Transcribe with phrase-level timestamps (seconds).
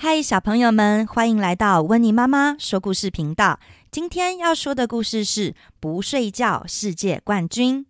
[0.00, 3.58] 嗨，小朋友们，欢迎来到温妮妈妈说故事频道。
[3.90, 7.84] 今天要说的故事是《不睡觉世界冠军》，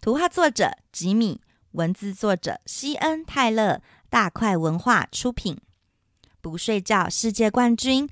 [0.00, 5.56] 图画作者吉米，文字作者西恩泰勒，大块文化出品。
[6.40, 8.08] 《不睡觉世界冠军》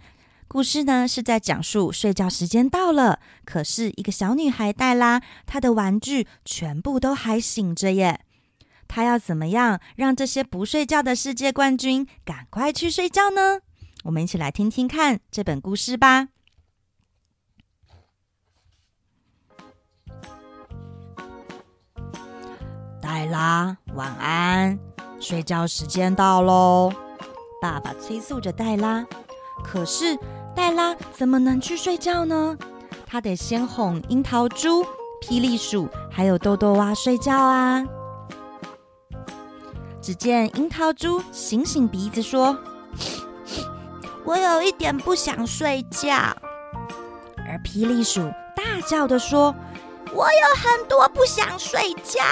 [0.47, 8.21] 故事呢，是在讲述睡觉时间到了，可是一个小女孩黛拉，她的玩具全部都还醒着耶。
[8.93, 13.61] 他要怎么样让这些不睡觉的世界冠军赶快去睡觉呢？
[14.03, 16.29] 我们一起来听听看这本故事吧。
[23.01, 24.77] 黛拉，晚安，
[25.21, 26.93] 睡觉时间到喽！
[27.63, 29.07] 爸爸催促着黛拉。
[29.63, 30.19] 可是
[30.57, 32.59] 黛拉怎么能去睡觉呢？
[33.07, 34.85] 他得先哄樱桃猪、
[35.23, 37.87] 霹雳鼠还有豆豆蛙睡觉啊。
[40.03, 42.57] 只见樱桃猪醒醒鼻子说
[44.25, 46.15] ：“我有一点不想睡觉。”
[47.47, 48.23] 而霹雳鼠
[48.57, 49.55] 大叫的说
[50.15, 52.23] ：“我有很多不想睡觉。”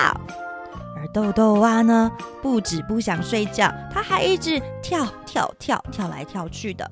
[0.97, 2.11] 而豆豆蛙呢，
[2.43, 6.91] 不止不想睡觉，它还一直跳跳跳跳来跳去的。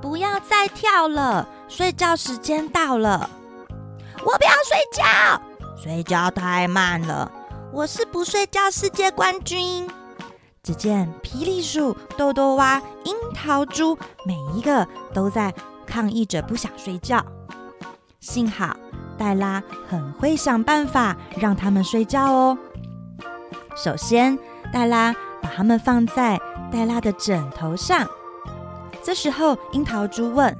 [0.00, 3.28] 不要再跳了，睡觉时间到了。
[4.20, 5.42] 我不要睡觉，
[5.76, 7.30] 睡觉太慢了。
[7.72, 9.88] 我是不睡觉世界冠军。
[10.62, 15.54] 只见霹雳鼠、豆豆蛙、樱桃猪，每一个都在
[15.86, 17.24] 抗议着不想睡觉。
[18.20, 18.76] 幸好
[19.16, 22.58] 黛拉很会想办法让他们睡觉哦。
[23.76, 24.38] 首先，
[24.72, 26.38] 黛拉把他们放在
[26.72, 28.06] 黛拉的枕头上。
[29.02, 30.54] 这时候，樱桃猪问：“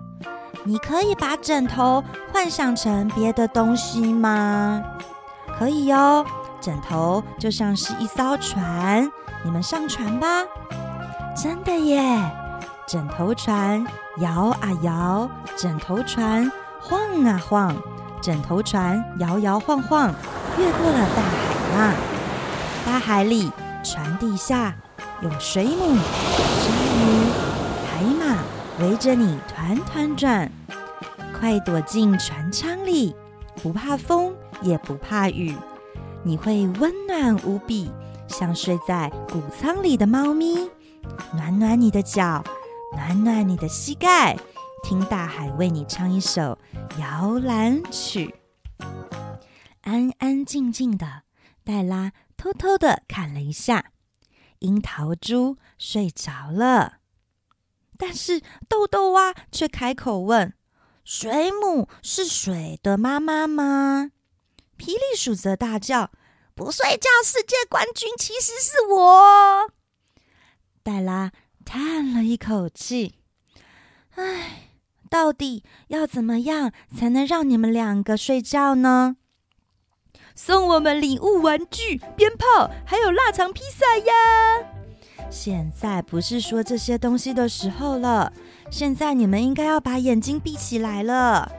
[0.64, 4.83] 你可以把枕头幻想成别的东西吗
[5.59, 6.25] ？”“可以哟。”
[6.61, 9.11] 枕头就像是一艘船，
[9.45, 10.45] 你们上船吧！
[11.37, 12.20] 真的耶！
[12.86, 13.86] 枕头船
[14.19, 17.77] 摇啊摇，枕头船晃啊晃，
[18.20, 20.13] 枕头船摇摇晃晃，
[20.58, 21.95] 越过了大海浪。
[22.86, 23.52] 大海里，
[23.85, 24.75] 船底下
[25.20, 27.30] 有水母、鲨鱼、
[27.86, 28.39] 海马
[28.80, 30.51] 围着你团团转。
[31.39, 33.14] 快躲进船舱里，
[33.63, 35.55] 不怕风，也不怕雨。
[36.28, 37.90] 你会温暖无比，
[38.28, 40.70] 像睡在谷仓里的猫咪，
[41.33, 42.44] 暖暖你的脚，
[42.94, 44.36] 暖暖你的膝盖，
[44.83, 46.58] 听大海为你唱一首
[46.98, 48.34] 摇篮曲。
[49.80, 51.22] 安安静静的，
[51.64, 53.92] 黛拉偷偷的看了一下，
[54.58, 56.98] 樱桃猪睡着了，
[57.96, 60.52] 但是豆豆蛙却开口问
[61.06, 64.10] ：“水母是水的妈妈吗？”
[64.78, 66.11] 霹雳鼠则大叫
[66.55, 69.72] ：“不睡觉世界冠军其实是我！”
[70.83, 71.33] 黛拉
[71.64, 73.16] 叹了一口气
[74.14, 74.70] ：“唉，
[75.11, 79.16] 到底要怎么样才能让你们两个睡觉呢？”
[80.34, 84.14] 送我们礼物、玩具、鞭炮，还有腊肠披萨呀！
[85.28, 88.33] 现在不是说这些东西的时候了。
[88.70, 91.50] 现在你们应该要把眼睛闭起来了。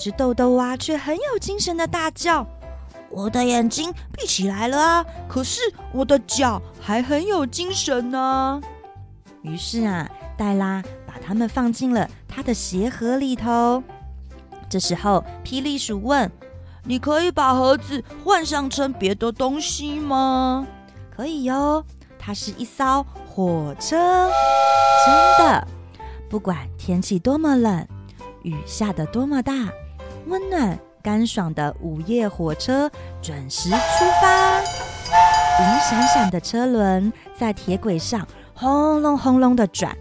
[0.00, 2.46] 只豆豆蛙却很有精神的大叫
[3.12, 5.04] ：“我的眼睛闭起来了啊！
[5.28, 5.60] 可是
[5.92, 8.58] 我的脚还很有精神呢。”
[9.44, 13.82] 于是啊，黛拉把它们放进了她的鞋盒里头。
[14.70, 16.32] 这时候，霹雳鼠问
[16.82, 20.66] ：“你可以把盒子换上成别的东西吗
[21.14, 21.84] ？”“可以哟，
[22.18, 24.30] 它是一艘火车。
[25.04, 25.68] ”“真的，
[26.30, 27.86] 不管天气多么冷。”
[28.42, 29.52] 雨下得多么大，
[30.26, 32.90] 温暖干爽的午夜火车
[33.22, 33.76] 准时出
[34.20, 39.96] 发，银闪闪的车轮在铁轨上轰隆轰隆的转，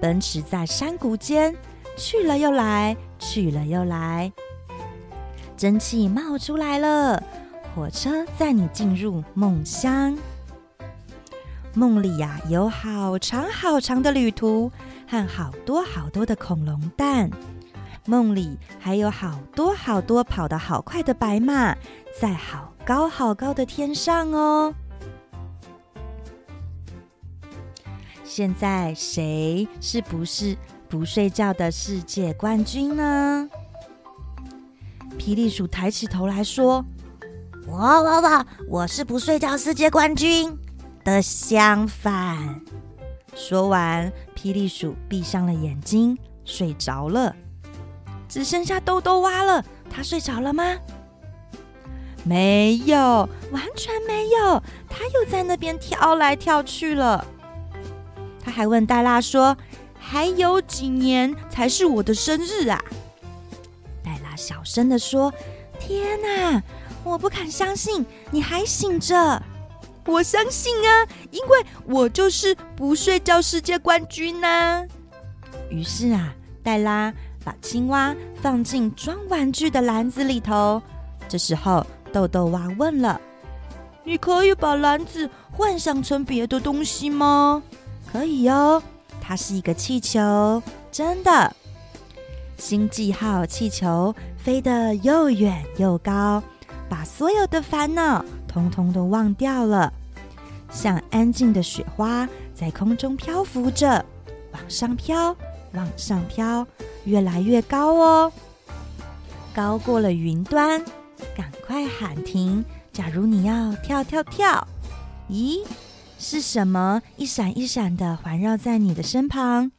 [0.00, 1.54] 奔驰在山谷间，
[1.96, 4.32] 去了又来，去了又来。
[5.56, 7.22] 蒸汽冒出来了，
[7.74, 10.16] 火车载你进入梦乡。
[11.74, 14.70] 梦里呀、有好长好长的旅途
[15.08, 17.28] 和好多好多的恐龙蛋。
[18.06, 21.74] 梦里还有好多好多跑得好快的白马，
[22.20, 24.74] 在好高好高的天上哦。
[28.24, 30.56] 现在谁是不是
[30.88, 33.48] 不睡觉的世界冠军呢？
[35.18, 36.84] 霹雳鼠抬起头来说
[37.66, 40.54] ：“我我我，我是不睡觉世界冠军
[41.04, 42.60] 的相反。”
[43.34, 47.34] 说完，霹雳鼠闭上了眼睛，睡着了。
[48.34, 50.76] 只剩下豆豆蛙了，他睡着了吗？
[52.24, 52.98] 没有，
[53.52, 54.60] 完全没有，
[54.90, 57.24] 他又在那边跳来跳去了。
[58.44, 59.56] 他还问黛拉说
[59.96, 62.82] ：“还有几年才是我的生日啊？”
[64.02, 65.32] 黛拉小声地说
[65.78, 66.60] ：“天哪，
[67.04, 69.40] 我不敢相信你还醒着。”
[70.06, 74.84] 我相信啊，因为我就是不睡觉世界冠军呢。
[75.70, 76.34] 于是啊，
[76.64, 77.14] 黛拉
[77.44, 80.82] 把青蛙放进装玩具的篮子里头。
[81.28, 83.20] 这时候，豆豆蛙问了
[84.02, 87.62] ：“你可以把篮子幻想成别的东西吗
[88.10, 88.82] ？”“可以哟，
[89.20, 91.54] 它是一个气球，真的。”
[92.56, 96.42] 星际号气球飞得又远又高，
[96.88, 98.24] 把所有的烦恼。
[98.46, 99.92] 通通都忘掉了，
[100.70, 104.04] 像安静的雪花在空中漂浮着，
[104.52, 105.34] 往上飘，
[105.74, 106.66] 往上飘，
[107.04, 108.32] 越来越高哦，
[109.54, 110.84] 高过了云端。
[111.36, 112.64] 赶快喊停！
[112.92, 114.66] 假如你要跳跳跳，
[115.30, 115.64] 咦，
[116.18, 119.72] 是什么一闪一闪的环绕在你的身旁？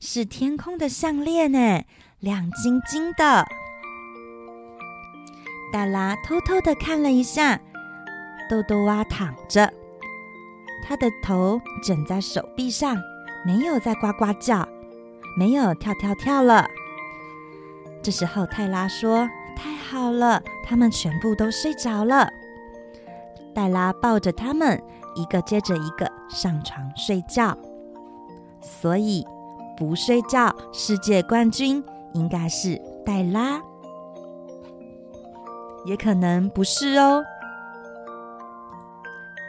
[0.00, 1.84] 是天空的项链呢，
[2.20, 3.44] 亮晶晶的。
[5.72, 7.60] 黛拉偷偷的看了一下。
[8.48, 9.70] 豆豆蛙躺着，
[10.86, 12.96] 他的头枕在手臂上，
[13.44, 14.66] 没有在呱呱叫，
[15.36, 16.66] 没有跳跳跳了。
[18.02, 22.28] 这时候，泰拉说：“太好了，他们全部都睡着了。”
[23.54, 24.80] 黛拉抱着他们，
[25.16, 27.56] 一个接着一个上床睡觉。
[28.60, 29.26] 所以，
[29.76, 31.82] 不睡觉世界冠军
[32.14, 33.60] 应该是黛拉，
[35.84, 37.24] 也可能不是哦。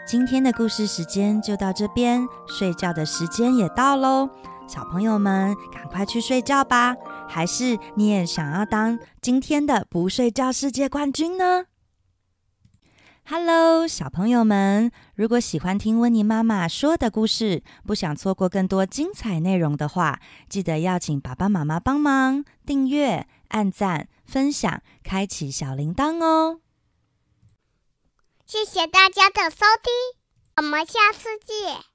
[0.07, 4.27] 今天的故事时间就到这边，睡觉的时间也到喽，
[4.69, 6.95] 小朋友们赶快去睡觉吧。
[7.27, 11.65] 还是你也想要当今天的不睡觉世界冠军呢
[13.25, 26.59] ？Hello，小朋友们，如果喜欢听温妮妈妈说的故事，不想错过更多精彩内容的话，记得要请爸爸妈妈帮忙订阅、按赞、分享、开启小铃铛哦。
[28.45, 29.91] 谢谢大家的收听，
[30.57, 31.88] 我们下次见。